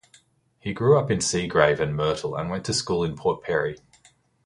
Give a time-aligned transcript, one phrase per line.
[0.57, 3.77] He grew up in Seagrave and Myrtle and went to school in Port Perry.